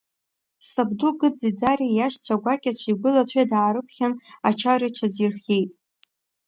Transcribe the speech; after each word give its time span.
Сабду 0.69 1.09
Гыд 1.19 1.35
Ӡиӡариа 1.39 1.87
иашьцәа 1.93 2.35
гәакьацәеи 2.43 2.91
игәылацәеи 2.95 3.49
даарыԥхьан, 3.51 4.13
ачара 4.47 4.85
иҽазирхиеит. 4.89 5.71